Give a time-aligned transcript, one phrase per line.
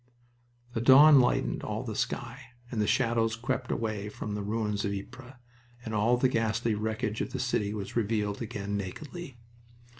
[0.73, 4.91] The dawn lightened all the sky, and the shadows crept away from the ruins of
[4.91, 5.35] Ypres,
[5.85, 9.37] and all the ghastly wreckage of the city was revealed again nakedly.